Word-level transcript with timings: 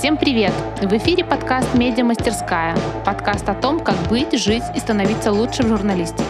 Всем 0.00 0.16
привет! 0.16 0.54
В 0.80 0.90
эфире 0.96 1.26
подкаст 1.26 1.74
«Медиа 1.74 2.04
Мастерская». 2.04 2.74
Подкаст 3.04 3.46
о 3.50 3.54
том, 3.54 3.80
как 3.80 3.96
быть, 4.08 4.32
жить 4.32 4.62
и 4.74 4.80
становиться 4.80 5.30
лучше 5.30 5.62
в 5.62 5.68
журналистике. 5.68 6.24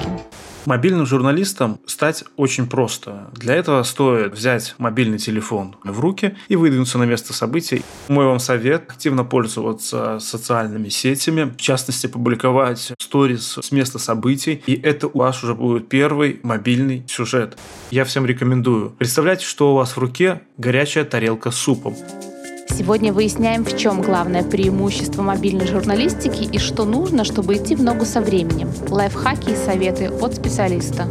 Мобильным 0.66 1.06
журналистом 1.06 1.78
стать 1.86 2.24
очень 2.36 2.66
просто. 2.66 3.30
Для 3.32 3.54
этого 3.54 3.84
стоит 3.84 4.34
взять 4.34 4.74
мобильный 4.78 5.18
телефон 5.18 5.76
в 5.84 6.00
руки 6.00 6.36
и 6.48 6.56
выдвинуться 6.56 6.98
на 6.98 7.04
место 7.04 7.32
событий. 7.32 7.84
Мой 8.08 8.26
вам 8.26 8.40
совет– 8.40 8.86
активно 8.90 9.22
пользоваться 9.22 10.18
социальными 10.18 10.88
сетями, 10.88 11.44
в 11.44 11.60
частности, 11.60 12.08
публиковать 12.08 12.92
сторис 12.98 13.56
с 13.62 13.70
места 13.70 14.00
событий, 14.00 14.64
и 14.66 14.74
это 14.74 15.06
у 15.06 15.18
вас 15.18 15.44
уже 15.44 15.54
будет 15.54 15.88
первый 15.88 16.40
мобильный 16.42 17.04
сюжет. 17.06 17.56
Я 17.92 18.04
всем 18.04 18.26
рекомендую. 18.26 18.90
Представляете, 18.98 19.46
что 19.46 19.70
у 19.70 19.76
вас 19.76 19.92
в 19.92 19.98
руке 19.98 20.40
горячая 20.56 21.04
тарелка 21.04 21.52
с 21.52 21.56
супом. 21.56 21.94
Сегодня 22.80 23.12
выясняем, 23.12 23.62
в 23.62 23.76
чем 23.76 24.00
главное 24.00 24.42
преимущество 24.42 25.20
мобильной 25.20 25.66
журналистики 25.66 26.44
и 26.44 26.58
что 26.58 26.86
нужно, 26.86 27.24
чтобы 27.24 27.56
идти 27.56 27.76
в 27.76 27.82
ногу 27.82 28.06
со 28.06 28.22
временем. 28.22 28.70
Лайфхаки 28.88 29.50
и 29.50 29.54
советы 29.54 30.08
от 30.08 30.36
специалиста. 30.36 31.06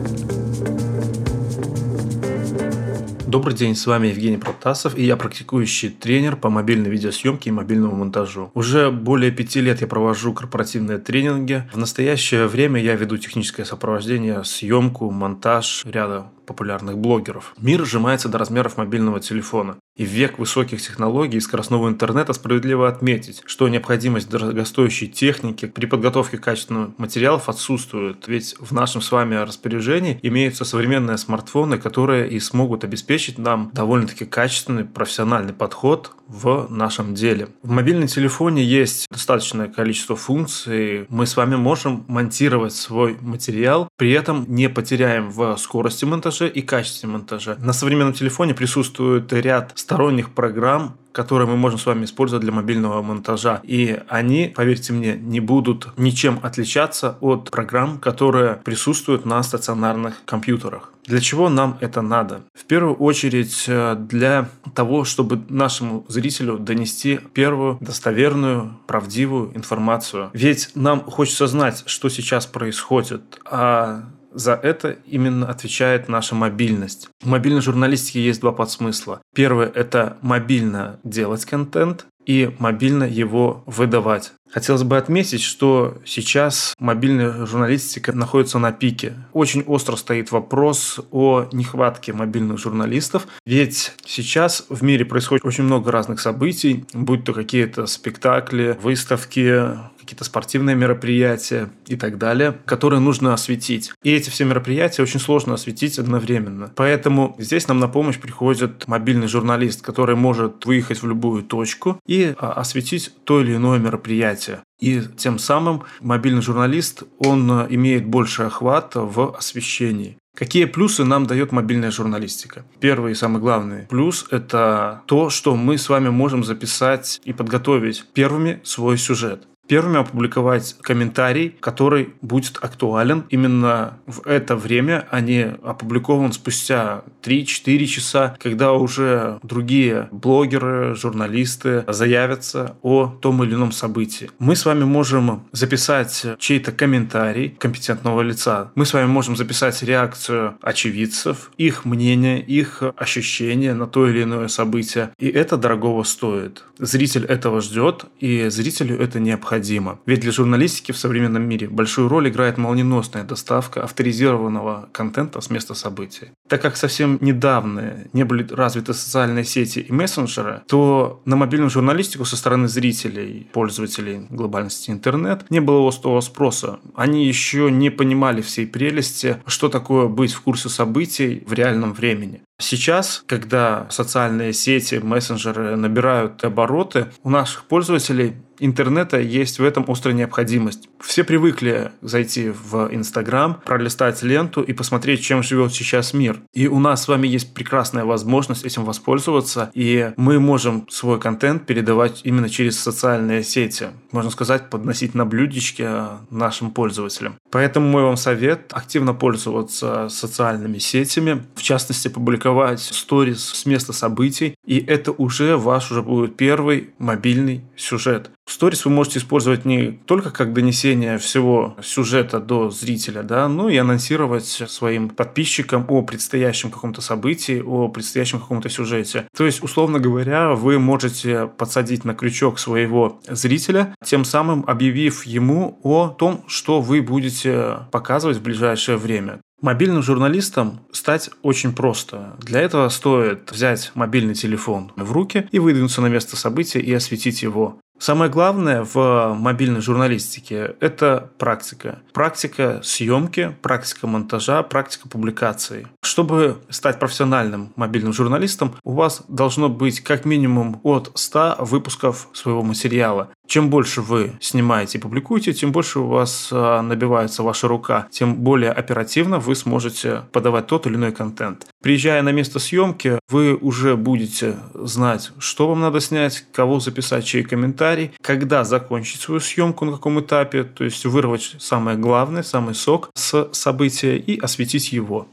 Добрый 3.27 3.53
день, 3.53 3.75
с 3.75 3.85
вами 3.85 4.07
Евгений 4.07 4.37
Протасов, 4.37 4.97
и 4.97 5.05
я 5.05 5.15
практикующий 5.15 5.89
тренер 5.89 6.37
по 6.37 6.49
мобильной 6.49 6.89
видеосъемке 6.89 7.51
и 7.51 7.53
мобильному 7.53 7.95
монтажу. 7.95 8.49
Уже 8.55 8.89
более 8.89 9.29
пяти 9.29 9.61
лет 9.61 9.81
я 9.81 9.85
провожу 9.85 10.33
корпоративные 10.33 10.97
тренинги. 10.97 11.69
В 11.71 11.77
настоящее 11.77 12.47
время 12.47 12.81
я 12.81 12.95
веду 12.95 13.17
техническое 13.17 13.65
сопровождение, 13.65 14.43
съемку, 14.43 15.11
монтаж 15.11 15.85
ряда 15.85 16.31
популярных 16.49 16.97
блогеров. 16.97 17.53
Мир 17.59 17.85
сжимается 17.85 18.27
до 18.27 18.39
размеров 18.39 18.75
мобильного 18.77 19.19
телефона. 19.19 19.77
И 19.95 20.05
в 20.05 20.09
век 20.09 20.39
высоких 20.39 20.81
технологий 20.81 21.37
и 21.37 21.41
скоростного 21.41 21.89
интернета 21.89 22.33
справедливо 22.33 22.87
отметить, 22.87 23.43
что 23.45 23.67
необходимость 23.67 24.29
дорогостоящей 24.29 25.07
техники 25.07 25.67
при 25.67 25.85
подготовке 25.85 26.37
качественных 26.37 26.97
материалов 26.97 27.49
отсутствует. 27.49 28.27
Ведь 28.27 28.55
в 28.59 28.71
нашем 28.73 29.01
с 29.01 29.11
вами 29.11 29.35
распоряжении 29.35 30.19
имеются 30.23 30.65
современные 30.65 31.17
смартфоны, 31.17 31.77
которые 31.77 32.29
и 32.29 32.39
смогут 32.39 32.83
обеспечить 32.83 33.37
нам 33.37 33.71
довольно-таки 33.73 34.25
качественный 34.25 34.85
профессиональный 34.85 35.53
подход 35.53 36.11
в 36.27 36.67
нашем 36.69 37.13
деле. 37.13 37.49
В 37.63 37.69
мобильном 37.69 38.07
телефоне 38.07 38.63
есть 38.63 39.07
достаточное 39.11 39.67
количество 39.67 40.15
функций. 40.15 41.05
Мы 41.09 41.25
с 41.25 41.35
вами 41.35 41.55
можем 41.55 42.05
монтировать 42.07 42.73
свой 42.73 43.17
материал, 43.19 43.89
при 43.97 44.11
этом 44.11 44.45
не 44.47 44.69
потеряем 44.69 45.29
в 45.29 45.57
скорости 45.57 46.05
монтажа 46.05 46.38
и 46.47 46.61
качестве 46.61 47.09
монтажа. 47.09 47.57
На 47.59 47.73
современном 47.73 48.13
телефоне 48.13 48.53
присутствует 48.53 49.31
ряд 49.33 49.71
сторонних 49.75 50.31
программ, 50.31 50.97
которые 51.11 51.47
мы 51.47 51.57
можем 51.57 51.79
с 51.79 51.85
вами 51.85 52.05
использовать 52.05 52.43
для 52.43 52.53
мобильного 52.53 53.01
монтажа. 53.01 53.61
И 53.63 53.99
они, 54.07 54.51
поверьте 54.55 54.93
мне, 54.93 55.15
не 55.15 55.39
будут 55.39 55.89
ничем 55.97 56.39
отличаться 56.43 57.17
от 57.19 57.49
программ, 57.51 57.97
которые 57.97 58.55
присутствуют 58.55 59.25
на 59.25 59.41
стационарных 59.43 60.23
компьютерах. 60.25 60.93
Для 61.05 61.19
чего 61.19 61.49
нам 61.49 61.77
это 61.81 62.01
надо? 62.01 62.41
В 62.53 62.65
первую 62.65 62.95
очередь 62.95 63.65
э, 63.67 63.95
для 63.95 64.49
того, 64.75 65.05
чтобы 65.05 65.41
нашему 65.49 66.05
зрителю 66.07 66.59
донести 66.59 67.19
первую 67.33 67.79
достоверную, 67.81 68.77
правдивую 68.85 69.57
информацию. 69.57 70.29
Ведь 70.33 70.69
нам 70.75 71.01
хочется 71.01 71.47
знать, 71.47 71.83
что 71.87 72.09
сейчас 72.09 72.45
происходит, 72.45 73.39
а 73.45 74.03
за 74.31 74.53
это 74.53 74.97
именно 75.05 75.47
отвечает 75.47 76.07
наша 76.07 76.35
мобильность. 76.35 77.09
В 77.21 77.27
мобильной 77.27 77.61
журналистике 77.61 78.23
есть 78.23 78.41
два 78.41 78.51
подсмысла. 78.51 79.21
Первое– 79.33 79.67
это 79.75 80.17
мобильно 80.21 80.99
делать 81.03 81.45
контент, 81.45 82.05
и 82.29 82.55
мобильно 82.59 83.05
его 83.05 83.63
выдавать. 83.65 84.33
Хотелось 84.51 84.83
бы 84.83 84.97
отметить, 84.97 85.41
что 85.41 85.97
сейчас 86.05 86.75
мобильная 86.79 87.45
журналистика 87.47 88.13
находится 88.13 88.59
на 88.59 88.71
пике. 88.71 89.15
Очень 89.33 89.63
остро 89.63 89.95
стоит 89.95 90.31
вопрос 90.31 90.99
о 91.11 91.47
нехватке 91.51 92.13
мобильных 92.13 92.59
журналистов, 92.59 93.27
ведь 93.47 93.93
сейчас 94.05 94.65
в 94.69 94.83
мире 94.83 95.05
происходит 95.05 95.43
очень 95.43 95.63
много 95.63 95.91
разных 95.91 96.19
событий, 96.19 96.85
будь 96.93 97.23
то 97.23 97.33
какие-то 97.33 97.87
спектакли, 97.87 98.77
выставки, 98.79 99.63
какие-то 100.09 100.23
спортивные 100.23 100.75
мероприятия 100.75 101.69
и 101.85 101.95
так 101.95 102.17
далее, 102.17 102.57
которые 102.65 102.99
нужно 102.99 103.35
осветить. 103.35 103.93
И 104.01 104.11
эти 104.11 104.31
все 104.31 104.43
мероприятия 104.43 105.03
очень 105.03 105.19
сложно 105.19 105.53
осветить 105.53 105.99
одновременно. 105.99 106.71
Поэтому 106.75 107.35
здесь 107.37 107.67
нам 107.67 107.77
на 107.77 107.87
помощь 107.87 108.17
приходит 108.17 108.87
мобильный 108.87 109.27
журналист, 109.27 109.83
который 109.83 110.15
может 110.15 110.65
выехать 110.65 111.03
в 111.03 111.07
любую 111.07 111.43
точку 111.43 111.99
и 112.07 112.33
а, 112.39 112.53
осветить 112.53 113.13
то 113.23 113.39
или 113.39 113.55
иное 113.55 113.77
мероприятие. 113.77 114.63
И 114.79 115.01
тем 115.15 115.37
самым 115.37 115.83
мобильный 116.01 116.41
журналист, 116.41 117.03
он 117.19 117.51
а, 117.51 117.67
имеет 117.69 118.07
больше 118.07 118.43
охват 118.43 118.93
в 118.95 119.35
освещении. 119.37 120.17
Какие 120.35 120.65
плюсы 120.65 121.03
нам 121.03 121.25
дает 121.27 121.51
мобильная 121.51 121.91
журналистика? 121.91 122.63
Первый 122.79 123.11
и 123.11 123.15
самый 123.15 123.41
главный 123.41 123.87
плюс– 123.87 124.25
это 124.31 125.01
то, 125.05 125.29
что 125.29 125.55
мы 125.55 125.77
с 125.77 125.89
вами 125.89 126.09
можем 126.09 126.45
записать 126.45 127.19
и 127.25 127.33
подготовить 127.33 128.05
первыми 128.13 128.61
свой 128.63 128.97
сюжет 128.97 129.48
первыми 129.69 129.99
опубликовать 129.99 130.75
комментарий, 130.81 131.55
который 131.59 132.09
будет 132.21 132.57
актуален 132.59 133.23
именно 133.29 133.99
в 134.07 134.25
это 134.27 134.55
время, 134.55 135.07
а 135.11 135.21
не 135.21 135.43
опубликован 135.63 136.33
спустя 136.33 137.03
3-4 137.21 137.85
часа, 137.85 138.35
когда 138.39 138.73
уже 138.73 139.39
другие 139.43 140.09
блогеры, 140.11 140.95
журналисты 140.95 141.85
заявятся 141.87 142.75
о 142.81 143.07
том 143.21 143.43
или 143.43 143.53
ином 143.53 143.71
событии. 143.71 144.31
Мы 144.39 144.55
с 144.55 144.65
вами 144.65 144.85
можем 144.85 145.43
записать 145.51 146.25
чей-то 146.39 146.71
комментарий 146.71 147.49
компетентного 147.49 148.21
лица. 148.21 148.71
Мы 148.73 148.87
с 148.87 148.93
вами 148.93 149.05
можем 149.05 149.35
записать 149.35 149.83
реакцию 149.83 150.57
очевидцев, 150.61 151.51
их 151.57 151.85
мнение, 151.85 152.41
их 152.41 152.81
ощущения 152.97 153.75
на 153.75 153.85
то 153.85 154.07
или 154.07 154.23
иное 154.23 154.47
событие. 154.47 155.11
И 155.19 155.27
это 155.27 155.57
дорогого 155.57 156.01
стоит. 156.03 156.63
Зритель 156.79 157.25
этого 157.25 157.61
ждет, 157.61 158.05
и 158.19 158.49
зрителю 158.49 158.99
это 158.99 159.19
необходимо 159.19 159.58
необходимо. 159.59 159.99
Ведь 160.05 160.21
для 160.21 160.31
журналистики 160.31 160.91
в 160.91 160.97
современном 160.97 161.43
мире 161.43 161.67
большую 161.67 162.07
роль 162.07 162.29
играет 162.29 162.57
молниеносная 162.57 163.23
доставка 163.23 163.83
авторизированного 163.83 164.89
контента 164.91 165.41
с 165.41 165.49
места 165.49 165.73
событий. 165.73 166.29
Так 166.47 166.61
как 166.61 166.77
совсем 166.77 167.17
недавно 167.21 168.07
не 168.13 168.23
были 168.23 168.47
развиты 168.53 168.93
социальные 168.93 169.43
сети 169.43 169.79
и 169.79 169.91
мессенджеры, 169.91 170.61
то 170.67 171.21
на 171.25 171.35
мобильную 171.35 171.69
журналистику 171.69 172.25
со 172.25 172.37
стороны 172.37 172.67
зрителей, 172.67 173.47
пользователей 173.53 174.27
глобальности 174.29 174.91
интернет 174.91 175.45
не 175.49 175.61
было 175.61 175.87
острого 175.87 176.21
спроса. 176.21 176.79
Они 176.95 177.27
еще 177.27 177.69
не 177.71 177.89
понимали 177.89 178.41
всей 178.41 178.65
прелести, 178.67 179.37
что 179.45 179.69
такое 179.69 180.07
быть 180.07 180.33
в 180.33 180.41
курсе 180.41 180.69
событий 180.69 181.43
в 181.45 181.53
реальном 181.53 181.93
времени. 181.93 182.41
Сейчас, 182.61 183.23
когда 183.25 183.87
социальные 183.89 184.51
сети, 184.51 184.95
мессенджеры 184.95 185.77
набирают 185.77 186.43
обороты, 186.43 187.07
у 187.23 187.29
наших 187.29 187.63
пользователей 187.63 188.35
интернета 188.59 189.19
есть 189.19 189.59
в 189.59 189.63
этом 189.63 189.85
острая 189.87 190.13
необходимость. 190.13 190.89
Все 190.99 191.23
привыкли 191.23 191.91
зайти 192.01 192.49
в 192.49 192.89
Инстаграм, 192.91 193.61
пролистать 193.65 194.21
ленту 194.21 194.61
и 194.61 194.73
посмотреть, 194.73 195.21
чем 195.21 195.41
живет 195.41 195.73
сейчас 195.73 196.13
мир. 196.13 196.41
И 196.53 196.67
у 196.67 196.79
нас 196.79 197.03
с 197.03 197.07
вами 197.07 197.27
есть 197.27 197.53
прекрасная 197.53 198.03
возможность 198.03 198.65
этим 198.65 198.83
воспользоваться, 198.83 199.71
и 199.73 200.11
мы 200.17 200.41
можем 200.41 200.85
свой 200.89 201.19
контент 201.19 201.65
передавать 201.65 202.21
именно 202.25 202.49
через 202.49 202.77
социальные 202.77 203.43
сети. 203.43 203.87
Можно 204.11 204.31
сказать, 204.31 204.69
подносить 204.69 205.15
на 205.15 205.25
блюдечке 205.25 205.89
нашим 206.29 206.71
пользователям. 206.71 207.35
Поэтому 207.51 207.87
мой 207.87 208.03
вам 208.03 208.17
совет– 208.17 208.59
активно 208.71 209.13
пользоваться 209.13 210.09
социальными 210.09 210.79
сетями, 210.79 211.45
в 211.55 211.61
частности, 211.61 212.09
публиковать 212.09 212.48
сторис 212.77 213.43
с 213.43 213.65
места 213.65 213.93
событий, 213.93 214.55
и 214.65 214.79
это 214.79 215.11
уже 215.11 215.57
ваш 215.57 215.91
уже 215.91 216.01
будет 216.01 216.37
первый 216.37 216.91
мобильный 216.97 217.63
сюжет. 217.75 218.31
Сторис 218.47 218.83
вы 218.85 218.91
можете 218.91 219.19
использовать 219.19 219.63
не 219.63 219.99
только 220.05 220.31
как 220.31 220.53
донесение 220.53 221.19
всего 221.19 221.75
сюжета 221.83 222.39
до 222.39 222.71
зрителя, 222.71 223.21
да, 223.21 223.47
но 223.47 223.69
и 223.69 223.77
анонсировать 223.77 224.47
своим 224.47 225.09
подписчикам 225.09 225.85
о 225.87 226.01
предстоящем 226.01 226.71
каком-то 226.71 227.01
событии, 227.01 227.61
о 227.61 227.89
предстоящем 227.89 228.39
каком-то 228.39 228.69
сюжете. 228.69 229.27
То 229.37 229.45
есть, 229.45 229.63
условно 229.63 229.99
говоря, 229.99 230.55
вы 230.55 230.79
можете 230.79 231.45
подсадить 231.45 232.05
на 232.05 232.15
крючок 232.15 232.57
своего 232.57 233.21
зрителя, 233.27 233.95
тем 234.03 234.25
самым 234.25 234.63
объявив 234.65 235.25
ему 235.25 235.79
о 235.83 236.09
том, 236.09 236.43
что 236.47 236.81
вы 236.81 237.01
будете 237.01 237.87
показывать 237.91 238.37
в 238.37 238.41
ближайшее 238.41 238.97
время. 238.97 239.41
Мобильным 239.61 240.01
журналистом 240.01 240.79
стать 240.93 241.29
очень 241.41 241.73
просто. 241.73 242.37
Для 242.39 242.61
этого 242.61 242.87
стоит 242.89 243.51
взять 243.51 243.91
мобильный 243.93 244.33
телефон 244.33 244.91
в 244.95 245.11
руки 245.11 245.49
и 245.51 245.59
выдвинуться 245.59 246.01
на 246.01 246.07
место 246.07 246.37
события 246.37 246.79
и 246.79 246.93
осветить 246.93 247.41
его. 247.41 247.79
Самое 247.99 248.31
главное 248.31 248.85
в 248.93 249.35
мобильной 249.37 249.81
журналистике– 249.81 250.75
это 250.79 251.31
практика. 251.37 251.99
Практика 252.13 252.79
съемки, 252.81 253.53
практика 253.61 254.07
монтажа, 254.07 254.63
практика 254.63 255.09
публикации. 255.09 255.85
Чтобы 256.01 256.59
стать 256.69 256.97
профессиональным 256.97 257.73
мобильным 257.75 258.13
журналистом, 258.13 258.75
у 258.85 258.93
вас 258.93 259.23
должно 259.27 259.67
быть 259.67 259.99
как 259.99 260.23
минимум 260.23 260.79
от 260.83 261.11
100 261.13 261.57
выпусков 261.59 262.29
своего 262.31 262.63
материала. 262.63 263.31
Чем 263.49 263.71
больше 263.71 264.01
вы 264.01 264.33
снимаете 264.39 264.99
и 264.99 265.01
публикуете, 265.01 265.53
тем 265.53 265.71
больше 265.71 266.01
у 266.01 266.05
вас 266.05 266.49
а, 266.51 266.83
набивается 266.83 267.41
ваша 267.41 267.67
рука, 267.67 268.07
тем 268.11 268.35
более 268.35 268.71
оперативно 268.71 269.39
вы 269.39 269.55
сможете 269.55 270.21
подавать 270.31 270.67
тот 270.67 270.85
или 270.85 270.93
иной 270.93 271.11
контент. 271.11 271.65
Приезжая 271.81 272.21
на 272.21 272.31
место 272.31 272.59
съемки, 272.59 273.17
вы 273.27 273.55
уже 273.55 273.97
будете 273.97 274.57
знать, 274.75 275.31
что 275.39 275.67
вам 275.67 275.79
надо 275.79 275.99
снять, 275.99 276.45
кого 276.53 276.79
записать, 276.79 277.25
чей 277.25 277.41
комментарий, 277.41 278.11
когда 278.21 278.63
закончить 278.63 279.21
свою 279.21 279.39
съемку, 279.39 279.83
на 279.83 279.93
каком 279.93 280.19
этапе, 280.19 280.63
то 280.63 280.83
есть 280.83 281.03
вырвать 281.07 281.55
самое 281.57 281.97
главное, 281.97 282.43
самый 282.43 282.75
сок 282.75 283.09
с 283.15 283.49
события 283.51 284.15
и 284.15 284.39
осветить 284.39 284.91
его. 284.91 285.27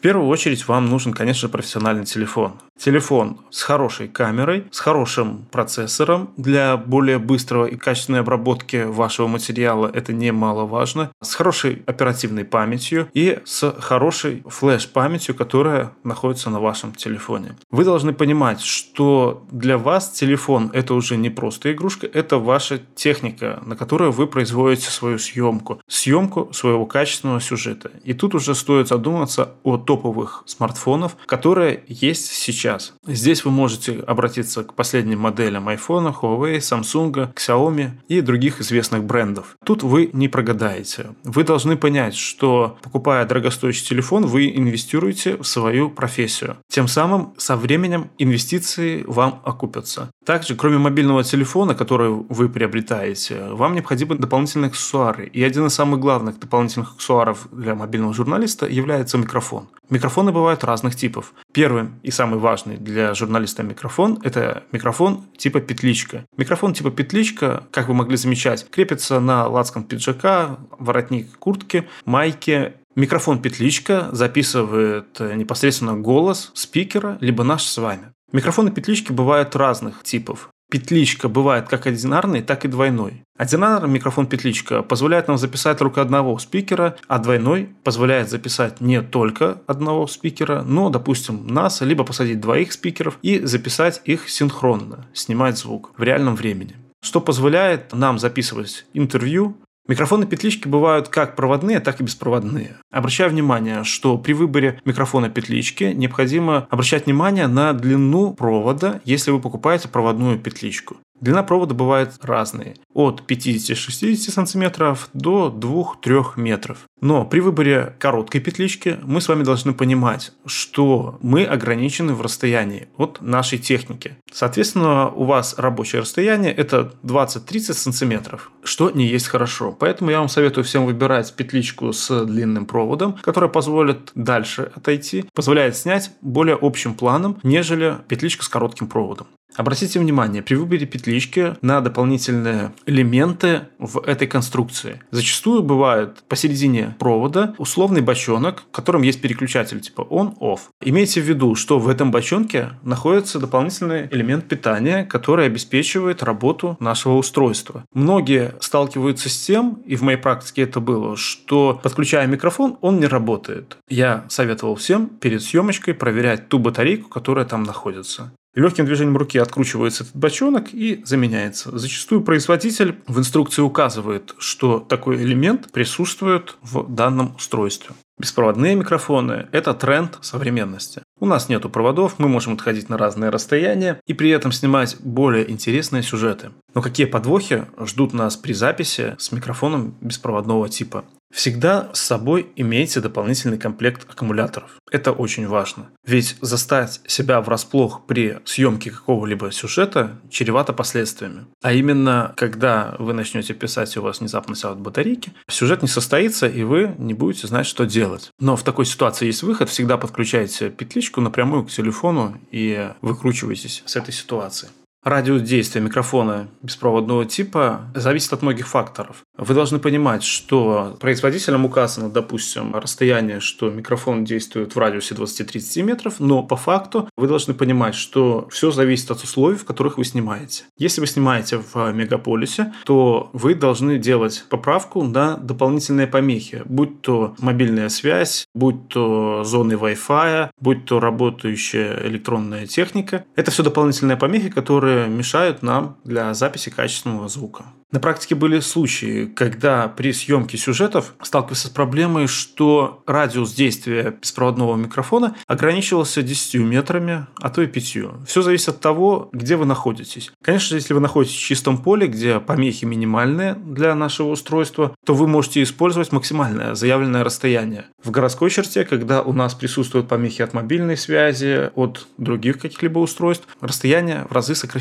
В 0.00 0.02
первую 0.02 0.28
очередь 0.28 0.66
вам 0.66 0.88
нужен, 0.88 1.12
конечно, 1.12 1.50
профессиональный 1.50 2.06
телефон. 2.06 2.54
Телефон 2.78 3.36
с 3.50 3.60
хорошей 3.60 4.08
камерой, 4.08 4.64
с 4.70 4.80
хорошим 4.80 5.44
процессором 5.52 6.30
для 6.38 6.78
более 6.78 7.18
быстрого 7.18 7.66
и 7.66 7.76
качественной 7.76 8.20
обработки 8.20 8.84
вашего 8.86 9.26
материала, 9.26 9.90
это 9.92 10.14
немаловажно, 10.14 11.10
с 11.22 11.34
хорошей 11.34 11.82
оперативной 11.84 12.46
памятью 12.46 13.10
и 13.12 13.40
с 13.44 13.70
хорошей 13.78 14.42
флеш-памятью, 14.46 15.34
которая 15.34 15.92
находится 16.02 16.48
на 16.48 16.60
вашем 16.60 16.94
телефоне. 16.94 17.56
Вы 17.70 17.84
должны 17.84 18.14
понимать, 18.14 18.62
что 18.62 19.46
для 19.50 19.76
вас 19.76 20.08
телефон 20.12 20.70
это 20.72 20.94
уже 20.94 21.18
не 21.18 21.28
просто 21.28 21.70
игрушка, 21.72 22.06
это 22.06 22.38
ваша 22.38 22.80
техника, 22.94 23.60
на 23.66 23.76
которой 23.76 24.10
вы 24.10 24.26
производите 24.26 24.88
свою 24.88 25.18
съемку, 25.18 25.82
съемку 25.86 26.50
своего 26.54 26.86
качественного 26.86 27.42
сюжета. 27.42 27.90
И 28.04 28.14
тут 28.14 28.34
уже 28.34 28.54
стоит 28.54 28.88
задуматься 28.88 29.50
о 29.64 29.76
топовых 29.90 30.44
смартфонов, 30.46 31.16
которые 31.26 31.82
есть 31.88 32.26
сейчас. 32.26 32.94
Здесь 33.08 33.44
вы 33.44 33.50
можете 33.50 33.98
обратиться 34.06 34.62
к 34.62 34.74
последним 34.74 35.18
моделям 35.18 35.68
iPhone, 35.68 36.14
Huawei, 36.14 36.58
Samsung, 36.58 37.34
Xiaomi 37.34 37.90
и 38.06 38.20
других 38.20 38.60
известных 38.60 39.02
брендов. 39.02 39.56
Тут 39.64 39.82
вы 39.82 40.10
не 40.12 40.28
прогадаете. 40.28 41.16
Вы 41.24 41.42
должны 41.42 41.76
понять, 41.76 42.14
что 42.14 42.78
покупая 42.82 43.24
дорогостоящий 43.24 43.84
телефон, 43.84 44.26
вы 44.26 44.52
инвестируете 44.54 45.36
в 45.38 45.44
свою 45.44 45.90
профессию. 45.90 46.58
Тем 46.68 46.86
самым 46.86 47.34
со 47.36 47.56
временем 47.56 48.12
инвестиции 48.18 49.02
вам 49.08 49.42
окупятся. 49.44 50.10
Также, 50.24 50.54
кроме 50.54 50.78
мобильного 50.78 51.24
телефона, 51.24 51.74
который 51.74 52.10
вы 52.10 52.48
приобретаете, 52.48 53.48
вам 53.50 53.74
необходимы 53.74 54.14
дополнительные 54.14 54.68
аксессуары. 54.68 55.26
И 55.26 55.42
один 55.42 55.66
из 55.66 55.74
самых 55.74 55.98
главных 55.98 56.38
дополнительных 56.38 56.92
аксессуаров 56.92 57.48
для 57.50 57.74
мобильного 57.74 58.14
журналиста 58.14 58.66
является 58.68 59.18
микрофон. 59.18 59.66
Микрофоны 59.90 60.30
бывают 60.32 60.64
разных 60.64 60.94
типов. 60.94 61.34
Первый 61.52 61.90
и 62.02 62.10
самый 62.10 62.38
важный 62.38 62.76
для 62.76 63.12
журналиста 63.14 63.62
микрофон– 63.64 64.20
это 64.24 64.62
микрофон 64.70 65.24
типа 65.36 65.60
петличка. 65.60 66.24
Микрофон 66.36 66.74
типа 66.74 66.90
петличка, 66.92 67.64
как 67.72 67.88
вы 67.88 67.94
могли 67.94 68.16
замечать, 68.16 68.70
крепится 68.70 69.18
на 69.18 69.48
лацкан 69.48 69.84
пиджака, 69.84 70.58
воротник 70.78 71.36
куртки, 71.38 71.88
майки 72.04 72.74
Микрофон 72.96 73.40
петличка 73.40 74.08
записывает 74.10 75.20
непосредственно 75.20 75.96
голос 75.96 76.50
спикера, 76.54 77.18
либо 77.20 77.44
наш 77.44 77.62
с 77.62 77.78
вами. 77.78 78.12
Микрофоны 78.32 78.72
петлички 78.72 79.12
бывают 79.12 79.54
разных 79.54 80.02
типов. 80.02 80.50
Петличка 80.70 81.28
бывает 81.28 81.68
как 81.68 81.86
одинарный, 81.86 82.42
так 82.42 82.64
и 82.64 82.68
двойной. 82.68 83.24
Одинарный 83.36 83.88
микрофон 83.88 84.26
петличка 84.26 84.82
позволяет 84.82 85.26
нам 85.28 85.36
записать 85.36 85.78
только 85.78 86.00
одного 86.00 86.38
спикера, 86.38 86.96
а 87.08 87.18
двойной 87.18 87.70
позволяет 87.82 88.30
записать 88.30 88.80
не 88.80 89.02
только 89.02 89.62
одного 89.66 90.06
спикера, 90.06 90.62
но, 90.62 90.90
допустим, 90.90 91.46
нас, 91.46 91.80
либо 91.80 92.04
посадить 92.04 92.40
двоих 92.40 92.72
спикеров 92.72 93.18
и 93.22 93.40
записать 93.40 94.00
их 94.04 94.28
синхронно, 94.30 95.06
снимать 95.12 95.58
звук 95.58 95.92
в 95.96 96.02
реальном 96.02 96.36
времени 96.36 96.76
что 97.02 97.20
позволяет 97.20 97.92
нам 97.92 98.18
записывать 98.18 98.84
интервью, 98.92 99.56
Микрофоны 99.90 100.24
петлички 100.24 100.68
бывают 100.68 101.08
как 101.08 101.34
проводные, 101.34 101.80
так 101.80 102.00
и 102.00 102.04
беспроводные. 102.04 102.76
Обращаю 102.92 103.28
внимание, 103.28 103.82
что 103.82 104.18
при 104.18 104.34
выборе 104.34 104.80
микрофона 104.84 105.28
петлички 105.28 105.82
необходимо 105.82 106.68
обращать 106.70 107.06
внимание 107.06 107.48
на 107.48 107.72
длину 107.72 108.32
провода, 108.34 109.00
если 109.04 109.32
вы 109.32 109.40
покупаете 109.40 109.88
проводную 109.88 110.38
петличку. 110.38 110.98
Длина 111.20 111.42
провода 111.42 111.74
бывает 111.74 112.14
разные, 112.22 112.76
от 112.94 113.22
50-60 113.28 114.46
см 114.46 114.96
до 115.12 115.54
2-3 115.56 116.32
метров. 116.36 116.78
Но 117.00 117.24
при 117.24 117.40
выборе 117.40 117.94
короткой 117.98 118.40
петлички 118.40 118.98
мы 119.02 119.20
с 119.20 119.28
вами 119.28 119.42
должны 119.42 119.72
понимать, 119.72 120.32
что 120.46 121.18
мы 121.22 121.44
ограничены 121.44 122.14
в 122.14 122.22
расстоянии 122.22 122.88
от 122.96 123.20
нашей 123.20 123.58
техники. 123.58 124.16
Соответственно, 124.32 125.10
у 125.10 125.24
вас 125.24 125.54
рабочее 125.56 126.02
расстояние 126.02 126.52
это 126.52 126.92
20-30 127.02 127.72
см, 127.74 128.40
что 128.62 128.90
не 128.90 129.06
есть 129.06 129.28
хорошо. 129.28 129.72
Поэтому 129.72 130.10
я 130.10 130.18
вам 130.18 130.28
советую 130.28 130.64
всем 130.64 130.86
выбирать 130.86 131.34
петличку 131.34 131.92
с 131.92 132.24
длинным 132.24 132.66
проводом, 132.66 133.14
которая 133.22 133.50
позволит 133.50 134.10
дальше 134.14 134.70
отойти, 134.74 135.24
позволяет 135.34 135.76
снять 135.76 136.12
более 136.20 136.58
общим 136.60 136.94
планом, 136.94 137.38
нежели 137.42 137.96
петличка 138.08 138.44
с 138.44 138.48
коротким 138.48 138.86
проводом. 138.88 139.26
Обратите 139.56 139.98
внимание, 139.98 140.42
при 140.42 140.54
выборе 140.54 140.86
петлички 140.86 141.56
на 141.62 141.80
дополнительные 141.80 142.72
элементы 142.86 143.62
в 143.78 144.00
этой 144.00 144.26
конструкции. 144.26 145.02
Зачастую 145.10 145.62
бывает 145.62 146.22
посередине 146.28 146.94
провода 146.98 147.54
условный 147.58 148.00
бочонок, 148.00 148.64
в 148.70 148.74
котором 148.74 149.02
есть 149.02 149.20
переключатель 149.20 149.80
типа 149.80 150.06
on-off. 150.10 150.60
Имейте 150.82 151.20
в 151.20 151.24
виду, 151.24 151.54
что 151.54 151.78
в 151.78 151.88
этом 151.88 152.10
бочонке 152.10 152.70
находится 152.82 153.38
дополнительный 153.38 154.08
элемент 154.10 154.48
питания, 154.48 155.04
который 155.04 155.46
обеспечивает 155.46 156.22
работу 156.22 156.76
нашего 156.80 157.14
устройства. 157.14 157.84
Многие 157.92 158.54
сталкиваются 158.60 159.28
с 159.28 159.38
тем, 159.46 159.82
и 159.84 159.96
в 159.96 160.02
моей 160.02 160.18
практике 160.18 160.62
это 160.62 160.80
было, 160.80 161.16
что 161.16 161.80
подключая 161.82 162.26
микрофон, 162.26 162.78
он 162.80 163.00
не 163.00 163.06
работает. 163.06 163.76
Я 163.88 164.24
советовал 164.28 164.76
всем 164.76 165.08
перед 165.08 165.42
съемочкой 165.42 165.94
проверять 165.94 166.48
ту 166.48 166.58
батарейку, 166.58 167.08
которая 167.08 167.44
там 167.44 167.62
находится. 167.62 168.32
Легким 168.54 168.84
движением 168.84 169.16
руки 169.16 169.38
откручивается 169.38 170.02
этот 170.02 170.16
бочонок 170.16 170.74
и 170.74 171.02
заменяется. 171.04 171.76
Зачастую 171.78 172.22
производитель 172.22 172.96
в 173.06 173.18
инструкции 173.20 173.62
указывает, 173.62 174.34
что 174.38 174.80
такой 174.80 175.22
элемент 175.22 175.70
присутствует 175.70 176.56
в 176.60 176.92
данном 176.92 177.36
устройстве. 177.36 177.94
Беспроводные 178.18 178.74
микрофоны– 178.74 179.48
это 179.52 179.72
тренд 179.72 180.18
современности. 180.20 181.02
У 181.20 181.26
нас 181.26 181.48
нету 181.48 181.70
проводов, 181.70 182.18
мы 182.18 182.28
можем 182.28 182.54
отходить 182.54 182.88
на 182.88 182.98
разные 182.98 183.30
расстояния 183.30 184.00
и 184.06 184.14
при 184.14 184.30
этом 184.30 184.52
снимать 184.52 184.96
более 185.00 185.48
интересные 185.48 186.02
сюжеты. 186.02 186.50
Но 186.74 186.82
какие 186.82 187.06
подвохи 187.06 187.66
ждут 187.78 188.12
нас 188.12 188.36
при 188.36 188.52
записи 188.52 189.14
с 189.18 189.30
микрофоном 189.30 189.94
беспроводного 190.00 190.68
типа? 190.68 191.04
Всегда 191.32 191.90
с 191.92 192.00
собой 192.00 192.48
имейте 192.56 193.00
дополнительный 193.00 193.58
комплект 193.58 194.08
аккумуляторов. 194.10 194.78
Это 194.90 195.12
очень 195.12 195.46
важно. 195.46 195.90
Ведь 196.04 196.36
застать 196.40 197.00
себя 197.06 197.40
врасплох 197.40 198.06
при 198.06 198.40
съемке 198.44 198.90
какого-либо 198.90 199.52
сюжета 199.52 200.18
чревато 200.28 200.72
последствиями. 200.72 201.46
А 201.62 201.72
именно, 201.72 202.34
когда 202.36 202.96
вы 202.98 203.12
начнете 203.12 203.54
писать, 203.54 203.94
и 203.94 203.98
у 204.00 204.02
вас 204.02 204.20
внезапно 204.20 204.56
сядут 204.56 204.80
батарейки, 204.80 205.32
сюжет 205.48 205.82
не 205.82 205.88
состоится, 205.88 206.48
и 206.48 206.64
вы 206.64 206.94
не 206.98 207.14
будете 207.14 207.46
знать, 207.46 207.66
что 207.66 207.86
делать. 207.86 208.30
Но 208.40 208.56
в 208.56 208.64
такой 208.64 208.84
ситуации 208.84 209.26
есть 209.26 209.42
выход. 209.42 209.68
Всегда 209.68 209.96
подключайте 209.96 210.70
петличку 210.70 211.20
напрямую 211.20 211.64
к 211.64 211.70
телефону 211.70 212.40
и 212.50 212.90
выкручивайтесь 213.02 213.82
с 213.86 213.96
этой 213.96 214.12
ситуации. 214.12 214.68
Радиус 215.02 215.40
действия 215.40 215.80
микрофона 215.80 216.48
беспроводного 216.60 217.24
типа 217.24 217.90
зависит 217.94 218.34
от 218.34 218.42
многих 218.42 218.68
факторов. 218.68 219.22
Вы 219.38 219.54
должны 219.54 219.78
понимать, 219.78 220.22
что 220.22 220.94
производителям 221.00 221.64
указано, 221.64 222.10
допустим, 222.10 222.74
расстояние, 222.76 223.40
что 223.40 223.70
микрофон 223.70 224.26
действует 224.26 224.74
в 224.74 224.78
радиусе 224.78 225.14
20-30 225.14 225.82
метров, 225.82 226.20
но 226.20 226.42
по 226.42 226.56
факту 226.56 227.08
вы 227.16 227.28
должны 227.28 227.54
понимать, 227.54 227.94
что 227.94 228.46
все 228.50 228.70
зависит 228.70 229.10
от 229.10 229.22
условий, 229.24 229.56
в 229.56 229.64
которых 229.64 229.96
вы 229.96 230.04
снимаете. 230.04 230.64
Если 230.76 231.00
вы 231.00 231.06
снимаете 231.06 231.62
в 231.72 231.92
мегаполисе, 231.92 232.74
то 232.84 233.30
вы 233.32 233.54
должны 233.54 233.96
делать 233.96 234.44
поправку 234.50 235.02
на 235.02 235.38
дополнительные 235.38 236.08
помехи, 236.08 236.60
будь 236.66 237.00
то 237.00 237.34
мобильная 237.38 237.88
связь, 237.88 238.44
будь 238.54 238.88
то 238.88 239.44
зоны 239.44 239.72
Wi-Fi, 239.72 240.50
будь 240.60 240.84
то 240.84 241.00
работающая 241.00 242.06
электронная 242.06 242.66
техника. 242.66 243.24
Это 243.34 243.50
все 243.50 243.62
дополнительные 243.62 244.18
помехи, 244.18 244.50
которые 244.50 244.89
которые 244.90 245.08
мешают 245.08 245.62
нам 245.62 245.98
для 246.02 246.34
записи 246.34 246.68
качественного 246.70 247.28
звука. 247.28 247.64
На 247.92 247.98
практике 247.98 248.36
были 248.36 248.60
случаи, 248.60 249.26
когда 249.26 249.88
при 249.88 250.12
съемке 250.12 250.56
сюжетов 250.56 251.14
сталкивался 251.22 251.66
с 251.66 251.70
проблемой, 251.70 252.28
что 252.28 253.02
радиус 253.06 253.52
действия 253.52 254.16
беспроводного 254.20 254.76
микрофона 254.76 255.34
ограничивался 255.48 256.22
10 256.22 256.54
метрами, 256.60 257.26
а 257.40 257.50
то 257.50 257.62
и 257.62 257.66
5. 257.66 258.26
Все 258.28 258.42
зависит 258.42 258.68
от 258.68 258.80
того, 258.80 259.28
где 259.32 259.56
вы 259.56 259.66
находитесь. 259.66 260.30
Конечно, 260.40 260.76
если 260.76 260.94
вы 260.94 261.00
находитесь 261.00 261.36
в 261.36 261.40
чистом 261.40 261.78
поле, 261.78 262.06
где 262.06 262.38
помехи 262.38 262.84
минимальные 262.84 263.54
для 263.54 263.96
нашего 263.96 264.28
устройства, 264.28 264.94
то 265.04 265.14
вы 265.14 265.26
можете 265.26 265.60
использовать 265.60 266.12
максимальное 266.12 266.76
заявленное 266.76 267.24
расстояние. 267.24 267.86
В 268.04 268.12
городской 268.12 268.50
черте, 268.50 268.84
когда 268.84 269.22
у 269.22 269.32
нас 269.32 269.54
присутствуют 269.54 270.06
помехи 270.06 270.42
от 270.42 270.54
мобильной 270.54 270.96
связи, 270.96 271.70
от 271.74 272.06
других 272.18 272.60
каких-либо 272.60 273.00
устройств, 273.00 273.48
расстояние 273.60 274.26
в 274.30 274.32
разы 274.32 274.54
сокращается. 274.54 274.79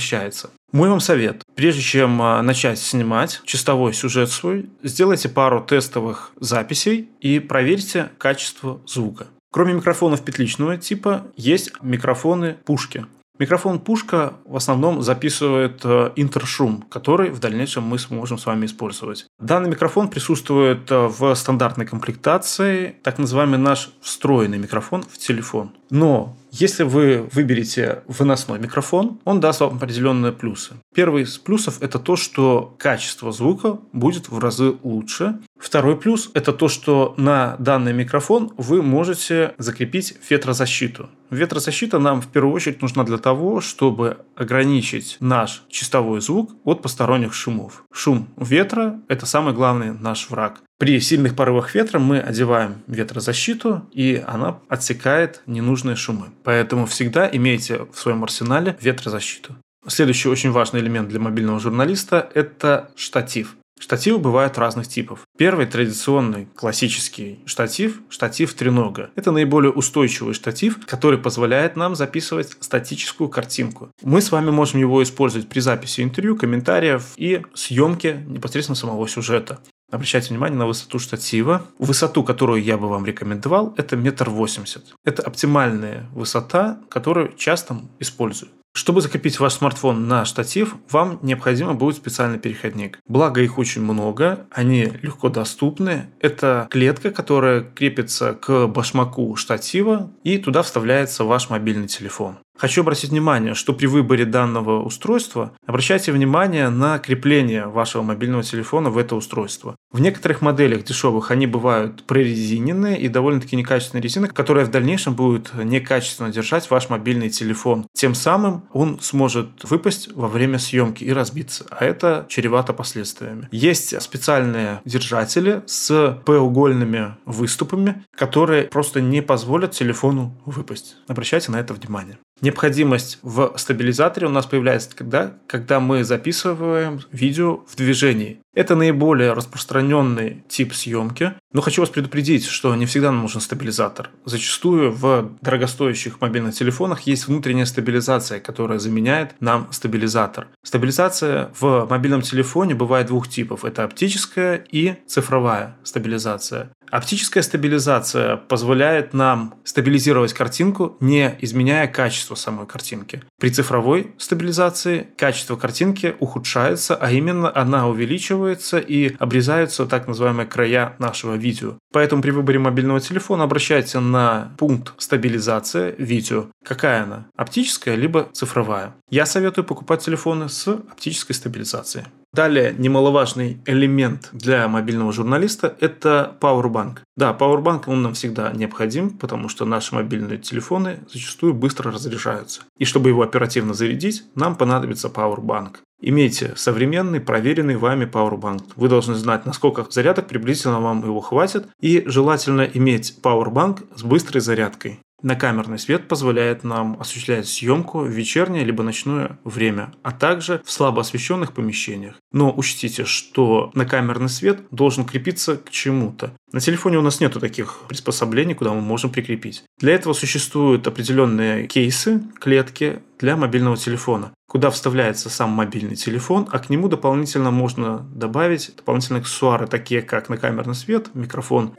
Мой 0.71 0.89
вам 0.89 0.99
совет. 0.99 1.41
Прежде 1.55 1.81
чем 1.81 2.21
а, 2.21 2.41
начать 2.41 2.79
снимать 2.79 3.41
чистовой 3.45 3.93
сюжет 3.93 4.29
свой, 4.29 4.69
сделайте 4.83 5.29
пару 5.29 5.61
тестовых 5.61 6.31
записей 6.39 7.09
и 7.21 7.39
проверьте 7.39 8.09
качество 8.17 8.81
звука. 8.85 9.27
Кроме 9.51 9.73
микрофонов 9.73 10.23
петличного 10.23 10.77
типа, 10.77 11.25
есть 11.35 11.71
микрофоны 11.81 12.57
пушки. 12.65 13.05
Микрофон 13.39 13.79
пушка 13.79 14.33
в 14.45 14.57
основном 14.57 15.01
записывает 15.01 15.79
э, 15.85 16.11
интершум, 16.17 16.81
который 16.83 17.29
в 17.29 17.39
дальнейшем 17.39 17.83
мы 17.83 17.97
сможем 17.97 18.37
с 18.37 18.45
вами 18.45 18.65
использовать. 18.65 19.27
Данный 19.39 19.69
микрофон 19.69 20.09
присутствует 20.09 20.91
э, 20.91 21.07
в 21.07 21.33
стандартной 21.33 21.85
комплектации, 21.85 22.97
так 23.03 23.17
называемый 23.19 23.57
наш 23.57 23.91
встроенный 24.01 24.57
микрофон 24.57 25.03
в 25.03 25.17
телефон. 25.17 25.71
Но 25.89 26.35
если 26.51 26.83
вы 26.83 27.29
выберете 27.31 28.03
выносной 28.07 28.59
микрофон, 28.59 29.19
он 29.23 29.39
даст 29.39 29.61
вам 29.61 29.77
определенные 29.77 30.31
плюсы. 30.31 30.73
Первый 30.93 31.23
из 31.23 31.37
плюсов– 31.37 31.77
это 31.81 31.99
то, 31.99 32.15
что 32.15 32.75
качество 32.77 33.31
звука 33.31 33.79
будет 33.93 34.29
в 34.29 34.39
разы 34.39 34.75
лучше. 34.83 35.39
Второй 35.57 35.95
плюс– 35.95 36.31
это 36.33 36.51
то, 36.51 36.67
что 36.67 37.13
на 37.17 37.55
данный 37.59 37.93
микрофон 37.93 38.51
вы 38.57 38.81
можете 38.81 39.53
закрепить 39.57 40.15
ветрозащиту. 40.29 41.09
Ветрозащита 41.29 41.99
нам 41.99 42.21
в 42.21 42.27
первую 42.27 42.53
очередь 42.55 42.81
нужна 42.81 43.03
для 43.03 43.17
того, 43.17 43.61
чтобы 43.61 44.17
ограничить 44.35 45.17
наш 45.19 45.63
чистовой 45.69 46.21
звук 46.21 46.51
от 46.63 46.81
посторонних 46.81 47.33
шумов. 47.33 47.83
Шум 47.93 48.29
ветра– 48.37 48.99
это 49.07 49.27
самый 49.29 49.53
главный 49.53 49.93
наш 49.93 50.29
враг. 50.29 50.59
При 50.77 50.99
сильных 50.99 51.35
порывах 51.35 51.75
ветра 51.75 51.99
мы 51.99 52.19
одеваем 52.19 52.81
ветрозащиту, 52.87 53.85
и 53.91 54.23
она 54.25 54.59
отсекает 54.69 55.41
ненужные 55.45 55.95
шумы. 55.95 56.27
Поэтому 56.43 56.85
всегда 56.85 57.29
имейте 57.31 57.85
в 57.91 57.99
своем 57.99 58.23
арсенале 58.23 58.77
ветрозащиту. 58.81 59.55
Следующий 59.87 60.29
очень 60.29 60.51
важный 60.51 60.81
элемент 60.81 61.09
для 61.09 61.19
мобильного 61.19 61.59
журналиста– 61.59 62.29
это 62.33 62.91
штатив. 62.95 63.55
Штативы 63.79 64.19
бывают 64.19 64.57
разных 64.57 64.87
типов. 64.87 65.21
Первый 65.37 65.65
традиционный 65.65 66.47
классический 66.53 67.39
штатив– 67.45 68.01
штатив 68.09 68.53
тренога. 68.53 69.09
Это 69.15 69.31
наиболее 69.31 69.71
устойчивый 69.71 70.33
штатив, 70.33 70.85
который 70.85 71.17
позволяет 71.17 71.75
нам 71.75 71.95
записывать 71.95 72.57
статическую 72.59 73.29
картинку. 73.29 73.89
Мы 74.03 74.21
с 74.21 74.31
вами 74.31 74.51
можем 74.51 74.79
его 74.79 75.01
использовать 75.01 75.47
при 75.47 75.61
записи 75.61 76.01
интервью, 76.01 76.35
комментариев 76.35 77.13
и 77.15 77.41
съемке 77.53 78.23
непосредственно 78.27 78.75
самого 78.75 79.07
сюжета. 79.07 79.59
Обращайте 79.91 80.29
внимание 80.29 80.59
на 80.59 80.67
высоту 80.67 80.99
штатива. 80.99 81.65
Высоту, 81.79 82.23
которую 82.23 82.61
я 82.61 82.77
бы 82.77 82.87
вам 82.89 83.05
рекомендовал, 83.05 83.73
это 83.75 83.95
метр 83.95 84.29
восемьдесят. 84.29 84.93
Это 85.03 85.23
оптимальная 85.23 86.07
высота, 86.13 86.79
которую 86.89 87.33
часто 87.37 87.81
использую. 87.99 88.51
Чтобы 88.79 89.01
закрепить 89.01 89.41
ваш 89.41 89.55
смартфон 89.55 90.07
на 90.07 90.23
штатив, 90.23 90.75
вам 90.89 91.19
необходимо 91.21 91.73
будет 91.73 91.97
специальный 91.97 92.39
переходник. 92.39 92.99
Благо 93.09 93.41
их 93.41 93.57
очень 93.57 93.81
много, 93.81 94.47
они 94.51 94.85
легко 95.01 95.27
доступны. 95.27 96.11
Это 96.21 96.65
клетка, 96.71 97.11
которая 97.11 97.59
крепится 97.59 98.35
к 98.35 98.67
башмаку 98.67 99.35
штатива 99.35 100.09
и 100.23 100.37
туда 100.37 100.61
вставляется 100.61 101.25
ваш 101.25 101.49
мобильный 101.49 101.89
телефон. 101.89 102.37
Хочу 102.59 102.81
обратить 102.81 103.11
внимание, 103.11 103.53
что 103.53 103.71
при 103.71 103.85
выборе 103.85 104.25
данного 104.25 104.83
устройства 104.83 105.53
обращайте 105.65 106.11
внимание 106.11 106.67
на 106.67 106.99
крепление 106.99 107.67
вашего 107.67 108.01
мобильного 108.01 108.43
телефона 108.43 108.89
в 108.89 108.97
это 108.97 109.15
устройство. 109.15 109.77
В 109.93 110.01
некоторых 110.01 110.41
моделях 110.41 110.83
дешевых 110.83 111.31
они 111.31 111.47
бывают 111.47 112.03
прорезиненные 112.03 112.99
и 112.99 113.07
довольно-таки 113.07 113.55
некачественная 113.55 114.03
резина, 114.03 114.27
которая 114.27 114.65
в 114.65 114.71
дальнейшем 114.71 115.13
будет 115.13 115.53
некачественно 115.53 116.31
держать 116.31 116.69
ваш 116.69 116.89
мобильный 116.89 117.29
телефон. 117.29 117.87
Тем 117.93 118.13
самым 118.13 118.65
он 118.73 118.99
сможет 118.99 119.63
выпасть 119.63 120.09
во 120.13 120.27
время 120.27 120.59
съемки 120.59 121.05
и 121.05 121.13
разбиться, 121.13 121.65
а 121.69 121.85
это 121.85 122.25
чревато 122.27 122.73
последствиями. 122.73 123.47
Есть 123.51 123.99
специальные 124.01 124.81
держатели 124.83 125.63
с 125.65 126.19
П-угольными 126.25 127.15
выступами, 127.25 128.03
которые 128.13 128.65
просто 128.65 128.99
не 128.99 129.21
позволят 129.21 129.71
телефону 129.71 130.37
выпасть. 130.45 130.97
Обращайте 131.07 131.53
на 131.53 131.59
это 131.61 131.73
внимание. 131.73 132.17
Необходимость 132.41 133.19
в 133.21 133.53
стабилизаторе 133.57 134.27
у 134.27 134.31
нас 134.31 134.45
появляется 134.45 134.95
тогда, 134.95 135.33
когда 135.47 135.79
мы 135.79 136.03
записываем 136.03 137.01
видео 137.11 137.61
в 137.67 137.75
движении. 137.75 138.39
Это 138.53 138.75
наиболее 138.75 139.33
распространенный 139.33 140.43
тип 140.49 140.73
съемки. 140.73 141.33
Но 141.53 141.61
хочу 141.61 141.81
вас 141.81 141.89
предупредить, 141.89 142.45
что 142.45 142.75
не 142.75 142.85
всегда 142.85 143.11
нам 143.11 143.21
нужен 143.21 143.41
стабилизатор. 143.41 144.09
Зачастую 144.25 144.91
в 144.91 145.31
дорогостоящих 145.41 146.19
мобильных 146.19 146.55
телефонах 146.55 147.01
есть 147.01 147.27
внутренняя 147.27 147.65
стабилизация, 147.65 148.39
которая 148.39 148.79
заменяет 148.79 149.35
нам 149.39 149.67
стабилизатор. 149.71 150.47
Стабилизация 150.63 151.51
в 151.59 151.87
мобильном 151.89 152.21
телефоне 152.21 152.75
бывает 152.75 153.07
двух 153.07 153.29
типов. 153.29 153.65
Это 153.65 153.83
оптическая 153.83 154.63
и 154.71 154.95
цифровая 155.07 155.77
стабилизация. 155.83 156.71
Оптическая 156.91 157.43
стабилизация 157.43 158.37
позволяет 158.37 159.13
нам 159.13 159.55
стабилизировать 159.63 160.33
картинку, 160.33 160.97
не 160.99 161.35
изменяя 161.41 161.87
качество 161.87 162.35
самой 162.35 162.65
картинки. 162.67 163.21
При 163.39 163.49
цифровой 163.49 164.13
стабилизации 164.17 165.07
качество 165.17 165.55
картинки 165.55 166.15
ухудшается, 166.19 166.95
а 166.95 167.11
именно 167.11 167.51
она 167.55 167.87
увеличивается 167.87 168.79
и 168.79 169.15
обрезаются 169.17 169.85
так 169.85 170.07
называемые 170.07 170.47
края 170.47 170.95
нашего 170.99 171.35
видео. 171.35 171.77
Поэтому 171.91 172.21
при 172.21 172.31
выборе 172.31 172.59
мобильного 172.59 172.99
телефона 172.99 173.43
обращайте 173.43 173.99
на 173.99 174.51
пункт 174.57 174.93
стабилизация 174.97 175.95
видео. 175.97 176.47
Какая 176.63 177.03
она? 177.03 177.27
Оптическая 177.35 177.95
либо 177.95 178.29
цифровая. 178.33 178.95
Я 179.09 179.25
советую 179.25 179.65
покупать 179.65 180.03
телефоны 180.03 180.49
с 180.49 180.67
оптической 180.67 181.35
стабилизацией. 181.35 182.05
Далее, 182.31 182.75
немаловажный 182.77 183.59
элемент 183.65 184.29
для 184.31 184.67
мобильного 184.67 185.11
журналиста– 185.11 185.75
это 185.79 186.37
Powerbank. 186.39 186.99
Да, 187.17 187.35
Powerbank 187.37 187.83
он 187.87 188.03
нам 188.03 188.13
всегда 188.13 188.51
необходим, 188.51 189.09
потому 189.09 189.49
что 189.49 189.65
наши 189.65 189.95
мобильные 189.95 190.37
телефоны 190.37 190.99
зачастую 191.11 191.55
быстро 191.55 191.91
разряжаются. 191.91 192.61
И 192.77 192.85
чтобы 192.85 193.09
его 193.09 193.23
оперативно 193.23 193.73
зарядить, 193.73 194.25
нам 194.35 194.55
понадобится 194.55 195.07
Powerbank. 195.07 195.77
Имейте 196.01 196.53
современный, 196.55 197.19
проверенный 197.19 197.77
вами 197.77 198.05
Powerbank. 198.05 198.63
Вы 198.75 198.89
должны 198.89 199.15
знать, 199.15 199.47
насколько 199.47 199.85
зарядок 199.89 200.27
приблизительно 200.27 200.79
вам 200.79 201.03
его 201.03 201.21
хватит, 201.21 201.67
и 201.81 202.03
желательно 202.05 202.61
иметь 202.61 203.17
Powerbank 203.23 203.97
с 203.97 204.03
быстрой 204.03 204.41
зарядкой. 204.41 204.99
Накамерный 205.21 205.79
свет 205.79 206.07
позволяет 206.07 206.63
нам 206.63 206.97
осуществлять 206.99 207.47
съемку 207.47 207.99
в 207.99 208.07
вечернее 208.07 208.63
либо 208.63 208.83
ночное 208.83 209.37
время, 209.43 209.91
а 210.01 210.11
также 210.11 210.61
в 210.63 210.71
слабо 210.71 211.01
освещенных 211.01 211.53
помещениях. 211.53 212.15
Но 212.31 212.53
учтите, 212.55 213.05
что 213.05 213.71
накамерный 213.73 214.29
свет 214.29 214.61
должен 214.71 215.05
крепиться 215.05 215.57
к 215.57 215.69
чему-то. 215.69 216.33
На 216.51 216.59
телефоне 216.59 216.97
у 216.97 217.01
нас 217.01 217.19
нет 217.19 217.33
таких 217.39 217.79
приспособлений, 217.87 218.55
куда 218.55 218.73
мы 218.73 218.81
можем 218.81 219.11
прикрепить. 219.11 219.63
Для 219.77 219.93
этого 219.93 220.13
существуют 220.13 220.87
определенные 220.87 221.67
кейсы, 221.67 222.23
клетки 222.39 222.99
для 223.19 223.35
мобильного 223.35 223.77
телефона, 223.77 224.31
куда 224.47 224.71
вставляется 224.71 225.29
сам 225.29 225.51
мобильный 225.51 225.95
телефон, 225.95 226.47
а 226.51 226.59
к 226.59 226.69
нему 226.69 226.87
дополнительно 226.87 227.51
можно 227.51 227.99
добавить 228.15 228.73
дополнительные 228.77 229.21
аксессуары, 229.21 229.67
такие 229.67 230.01
как 230.01 230.29
накамерный 230.29 230.75
свет, 230.75 231.09
микрофон. 231.13 231.75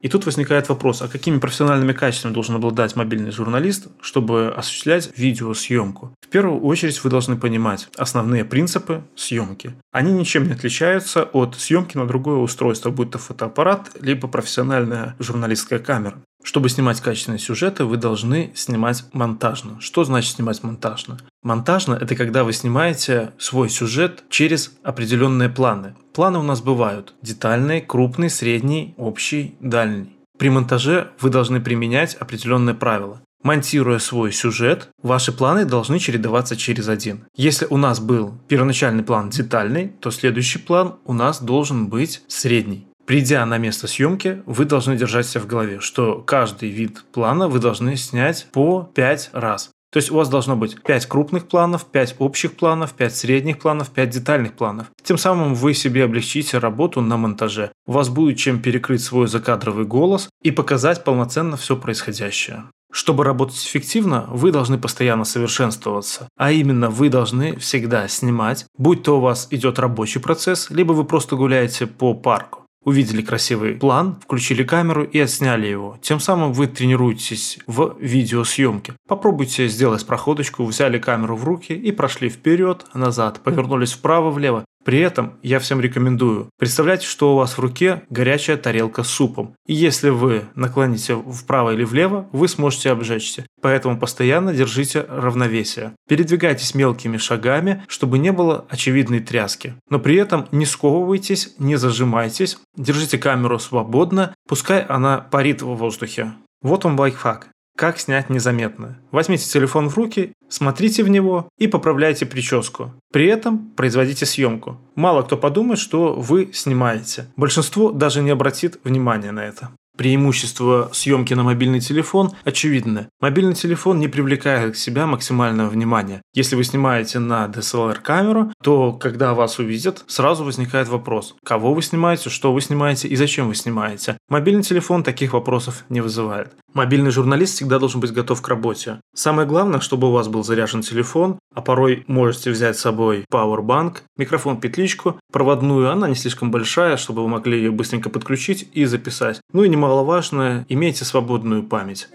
И 0.00 0.08
тут 0.08 0.24
возникает 0.26 0.68
вопрос, 0.68 1.02
а 1.02 1.08
какими 1.08 1.38
профессиональными 1.38 1.92
качествами 1.92 2.32
должен 2.32 2.56
обладать 2.56 2.96
мобильный 2.96 3.30
журналист, 3.30 3.88
чтобы 4.00 4.48
осуществлять 4.48 5.10
видеосъемку? 5.16 6.14
В 6.20 6.28
первую 6.28 6.60
очередь 6.62 7.02
вы 7.04 7.10
должны 7.10 7.36
понимать 7.36 7.88
основные 7.96 8.44
принципы 8.44 9.02
съемки. 9.14 9.74
Они 9.92 10.12
ничем 10.12 10.46
не 10.46 10.54
отличаются 10.54 11.24
от 11.24 11.56
съемки 11.56 11.96
на 11.96 12.06
другое 12.06 12.36
устройство, 12.36 12.90
будь 12.90 13.10
то 13.10 13.18
фотоаппарат, 13.18 13.90
либо 14.00 14.26
профессиональная 14.28 15.16
журналистская 15.18 15.78
камера. 15.78 16.22
Чтобы 16.42 16.68
снимать 16.68 17.00
качественные 17.00 17.38
сюжеты, 17.38 17.84
вы 17.84 17.96
должны 17.96 18.52
снимать 18.54 19.04
монтажно. 19.12 19.80
Что 19.80 20.04
значит 20.04 20.36
снимать 20.36 20.62
монтажно? 20.62 21.18
Монтажно– 21.42 21.94
это 22.00 22.16
когда 22.16 22.44
вы 22.44 22.52
снимаете 22.52 23.32
свой 23.38 23.68
сюжет 23.68 24.24
через 24.30 24.72
определенные 24.82 25.48
планы. 25.48 25.94
Планы 26.12 26.38
у 26.38 26.42
нас 26.42 26.60
бывают 26.60 27.14
детальный, 27.22 27.80
крупный, 27.80 28.30
средний, 28.30 28.94
общий, 28.96 29.54
дальний. 29.60 30.16
При 30.38 30.48
монтаже 30.48 31.10
вы 31.20 31.30
должны 31.30 31.60
применять 31.60 32.14
определенные 32.14 32.74
правила. 32.74 33.20
Монтируя 33.42 33.98
свой 33.98 34.32
сюжет, 34.32 34.88
ваши 35.02 35.32
планы 35.32 35.64
должны 35.64 35.98
чередоваться 35.98 36.56
через 36.56 36.88
один. 36.88 37.24
Если 37.34 37.66
у 37.70 37.78
нас 37.78 37.98
был 38.00 38.34
первоначальный 38.48 39.02
план 39.02 39.30
детальный, 39.30 39.88
то 40.00 40.10
следующий 40.10 40.58
план 40.58 40.96
у 41.06 41.14
нас 41.14 41.40
должен 41.42 41.88
быть 41.88 42.22
средний. 42.28 42.86
Придя 43.06 43.44
на 43.46 43.58
место 43.58 43.86
съемки, 43.86 44.42
вы 44.46 44.64
должны 44.64 44.96
держать 44.96 45.26
себя 45.26 45.40
в 45.40 45.46
голове, 45.46 45.80
что 45.80 46.20
каждый 46.20 46.70
вид 46.70 47.04
плана 47.12 47.48
вы 47.48 47.58
должны 47.58 47.96
снять 47.96 48.46
по 48.52 48.82
5 48.94 49.30
раз. 49.32 49.70
То 49.92 49.96
есть 49.96 50.10
у 50.12 50.14
вас 50.14 50.28
должно 50.28 50.56
быть 50.56 50.80
5 50.82 51.06
крупных 51.06 51.48
планов, 51.48 51.84
5 51.86 52.16
общих 52.20 52.52
планов, 52.52 52.92
5 52.92 53.16
средних 53.16 53.58
планов, 53.58 53.90
5 53.90 54.10
детальных 54.10 54.52
планов. 54.52 54.86
Тем 55.02 55.18
самым 55.18 55.54
вы 55.54 55.74
себе 55.74 56.04
облегчите 56.04 56.58
работу 56.58 57.00
на 57.00 57.16
монтаже. 57.16 57.72
У 57.86 57.92
вас 57.92 58.08
будет 58.08 58.38
чем 58.38 58.62
перекрыть 58.62 59.02
свой 59.02 59.26
закадровый 59.26 59.84
голос 59.84 60.28
и 60.42 60.52
показать 60.52 61.02
полноценно 61.02 61.56
все 61.56 61.76
происходящее. 61.76 62.64
Чтобы 62.92 63.24
работать 63.24 63.64
эффективно, 63.64 64.26
вы 64.30 64.52
должны 64.52 64.78
постоянно 64.78 65.24
совершенствоваться. 65.24 66.28
А 66.36 66.50
именно, 66.50 66.90
вы 66.90 67.08
должны 67.08 67.56
всегда 67.58 68.06
снимать, 68.08 68.66
будь 68.76 69.02
то 69.04 69.18
у 69.18 69.20
вас 69.20 69.48
идет 69.50 69.78
рабочий 69.78 70.20
процесс, 70.20 70.70
либо 70.70 70.92
вы 70.92 71.04
просто 71.04 71.36
гуляете 71.36 71.86
по 71.86 72.14
парку. 72.14 72.59
Увидели 72.82 73.20
красивый 73.20 73.74
план, 73.74 74.18
включили 74.22 74.62
камеру 74.64 75.04
и 75.04 75.18
отсняли 75.18 75.66
его. 75.66 75.98
Тем 76.00 76.18
самым 76.18 76.52
вы 76.52 76.66
тренируетесь 76.66 77.58
в 77.66 77.96
видеосъемке. 78.00 78.94
Попробуйте 79.06 79.68
сделать 79.68 80.06
проходочку, 80.06 80.64
взяли 80.64 80.98
камеру 80.98 81.36
в 81.36 81.44
руки 81.44 81.72
и 81.74 81.92
прошли 81.92 82.30
вперед, 82.30 82.86
назад, 82.94 83.40
повернулись 83.40 83.92
вправо-влево 83.92 84.64
при 84.84 85.00
этом 85.00 85.38
я 85.42 85.58
всем 85.58 85.80
рекомендую. 85.80 86.48
Представляйте, 86.58 87.06
что 87.06 87.32
у 87.32 87.36
вас 87.36 87.56
в 87.56 87.60
руке 87.60 88.02
горячая 88.10 88.56
тарелка 88.56 89.02
с 89.02 89.08
супом. 89.08 89.54
И 89.66 89.74
если 89.74 90.08
вы 90.10 90.44
наклоните 90.54 91.16
вправо 91.16 91.74
или 91.74 91.84
влево, 91.84 92.28
вы 92.32 92.48
сможете 92.48 92.90
обжечься. 92.90 93.46
Поэтому 93.60 93.98
постоянно 93.98 94.54
держите 94.54 95.04
равновесие. 95.08 95.92
Передвигайтесь 96.08 96.74
мелкими 96.74 97.18
шагами, 97.18 97.84
чтобы 97.88 98.18
не 98.18 98.32
было 98.32 98.64
очевидной 98.68 99.20
тряски. 99.20 99.74
Но 99.88 99.98
при 99.98 100.16
этом 100.16 100.48
не 100.52 100.66
сковывайтесь, 100.66 101.54
не 101.58 101.76
зажимайтесь. 101.76 102.58
Держите 102.76 103.18
камеру 103.18 103.58
свободно, 103.58 104.34
пускай 104.48 104.82
она 104.82 105.18
парит 105.18 105.62
в 105.62 105.74
воздухе. 105.74 106.32
Вот 106.62 106.84
он 106.84 106.98
лайфхак. 106.98 107.48
Как 107.80 107.98
снять 107.98 108.28
незаметно? 108.28 108.98
Возьмите 109.10 109.50
телефон 109.50 109.88
в 109.88 109.96
руки, 109.96 110.34
смотрите 110.50 111.02
в 111.02 111.08
него 111.08 111.48
и 111.56 111.66
поправляйте 111.66 112.26
прическу. 112.26 112.92
При 113.10 113.26
этом 113.26 113.70
производите 113.70 114.26
съемку. 114.26 114.76
Мало 114.96 115.22
кто 115.22 115.38
подумает, 115.38 115.78
что 115.78 116.12
вы 116.12 116.50
снимаете. 116.52 117.28
Большинство 117.36 117.90
даже 117.90 118.20
не 118.20 118.28
обратит 118.28 118.78
внимания 118.84 119.32
на 119.32 119.46
это. 119.46 119.70
Преимущество 119.96 120.90
съемки 120.92 121.32
на 121.34 121.42
мобильный 121.42 121.80
телефон 121.80 122.32
очевидно. 122.44 123.08
Мобильный 123.20 123.54
телефон 123.54 123.98
не 123.98 124.08
привлекает 124.08 124.74
к 124.74 124.76
себя 124.76 125.06
максимального 125.06 125.70
внимания. 125.70 126.20
Если 126.34 126.56
вы 126.56 126.64
снимаете 126.64 127.18
на 127.18 127.46
DSLR-камеру, 127.46 128.52
то 128.62 128.92
когда 128.92 129.34
вас 129.34 129.58
увидят, 129.58 130.04
сразу 130.06 130.44
возникает 130.44 130.88
вопрос, 130.88 131.34
кого 131.44 131.72
вы 131.72 131.80
снимаете, 131.80 132.28
что 132.28 132.52
вы 132.52 132.60
снимаете 132.60 133.08
и 133.08 133.16
зачем 133.16 133.48
вы 133.48 133.54
снимаете. 133.54 134.18
Мобильный 134.28 134.62
телефон 134.62 135.02
таких 135.02 135.32
вопросов 135.32 135.84
не 135.88 136.00
вызывает. 136.00 136.52
Мобильный 136.72 137.10
журналист 137.10 137.54
всегда 137.54 137.78
должен 137.78 138.00
быть 138.00 138.12
готов 138.12 138.40
к 138.40 138.48
работе. 138.48 139.00
Самое 139.12 139.46
главное, 139.46 139.80
чтобы 139.80 140.08
у 140.08 140.12
вас 140.12 140.28
был 140.28 140.44
заряжен 140.44 140.82
телефон, 140.82 141.38
а 141.52 141.62
порой 141.62 142.04
можете 142.06 142.50
взять 142.50 142.78
с 142.78 142.80
собой 142.80 143.24
Powerbank, 143.32 143.98
микрофон-петличку, 144.16 145.18
проводную, 145.32 145.90
она 145.90 146.08
не 146.08 146.14
слишком 146.14 146.50
большая, 146.50 146.96
чтобы 146.96 147.22
вы 147.22 147.28
могли 147.28 147.58
ее 147.58 147.72
быстренько 147.72 148.08
подключить 148.08 148.68
и 148.72 148.84
записать. 148.84 149.40
Ну 149.52 149.64
и 149.64 149.68
немаловажно, 149.68 150.64
имейте 150.68 151.04
свободную 151.04 151.64
память. 151.64 152.08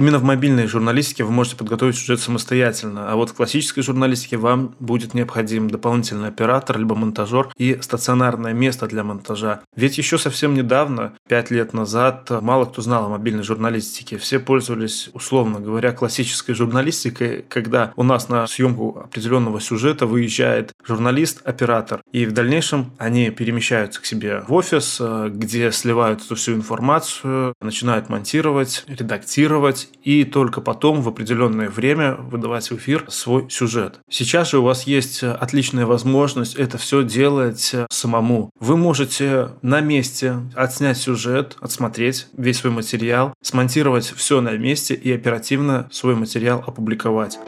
Именно 0.00 0.18
в 0.18 0.22
мобильной 0.22 0.66
журналистике 0.66 1.24
вы 1.24 1.30
можете 1.30 1.56
подготовить 1.56 1.94
сюжет 1.94 2.20
самостоятельно, 2.20 3.12
а 3.12 3.16
вот 3.16 3.28
в 3.28 3.34
классической 3.34 3.82
журналистике 3.82 4.38
вам 4.38 4.74
будет 4.80 5.12
необходим 5.12 5.68
дополнительный 5.68 6.28
оператор, 6.28 6.78
либо 6.78 6.94
монтажер 6.94 7.50
и 7.58 7.76
стационарное 7.82 8.54
место 8.54 8.86
для 8.86 9.04
монтажа. 9.04 9.60
Ведь 9.76 9.98
еще 9.98 10.16
совсем 10.16 10.54
недавно, 10.54 11.12
пять 11.28 11.50
лет 11.50 11.74
назад, 11.74 12.30
мало 12.30 12.64
кто 12.64 12.80
знал 12.80 13.04
о 13.04 13.08
мобильной 13.10 13.42
журналистике. 13.42 14.16
Все 14.16 14.40
пользовались, 14.40 15.10
условно 15.12 15.60
говоря, 15.60 15.92
классической 15.92 16.54
журналистикой, 16.54 17.44
когда 17.46 17.92
у 17.94 18.02
нас 18.02 18.30
на 18.30 18.46
съемку 18.46 19.02
определенного 19.04 19.60
сюжета 19.60 20.06
выезжает 20.06 20.72
журналист-оператор, 20.82 22.00
и 22.10 22.24
в 22.24 22.32
дальнейшем 22.32 22.92
они 22.96 23.28
перемещаются 23.28 24.00
к 24.00 24.06
себе 24.06 24.44
в 24.48 24.54
офис, 24.54 24.96
э, 24.98 25.28
где 25.30 25.70
сливают 25.70 26.24
эту 26.24 26.36
всю 26.36 26.54
информацию, 26.54 27.52
начинают 27.60 28.08
монтировать, 28.08 28.84
редактировать, 28.88 29.89
и 30.02 30.24
только 30.24 30.60
потом 30.60 31.02
в 31.02 31.08
определенное 31.08 31.68
время 31.68 32.14
выдавать 32.14 32.70
в 32.70 32.76
эфир 32.76 33.04
свой 33.08 33.48
сюжет. 33.50 34.00
Сейчас 34.08 34.50
же 34.50 34.58
у 34.58 34.62
вас 34.62 34.84
есть 34.84 35.22
отличная 35.22 35.86
возможность 35.86 36.54
это 36.54 36.78
все 36.78 37.02
делать 37.02 37.74
самому. 37.90 38.50
Вы 38.58 38.76
можете 38.76 39.50
на 39.62 39.80
месте 39.80 40.36
отснять 40.54 40.98
сюжет, 40.98 41.56
отсмотреть 41.60 42.26
весь 42.36 42.58
свой 42.58 42.72
материал, 42.72 43.34
смонтировать 43.42 44.12
все 44.16 44.40
на 44.40 44.56
месте 44.56 44.94
и 44.94 45.12
оперативно 45.12 45.88
свой 45.90 46.14
материал 46.14 46.62
опубликовать. 46.66 47.38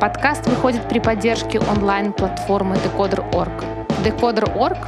Подкаст 0.00 0.46
выходит 0.46 0.88
при 0.88 1.00
поддержке 1.00 1.58
онлайн-платформы 1.58 2.76
Decoder.org. 2.76 3.50
Decoder.org 4.04 4.78